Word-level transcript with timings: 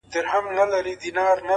لوړ 0.13 0.25
همت 0.31 0.49
اوږده 0.49 0.73
لارې 0.73 0.93
لنډوي! 1.15 1.49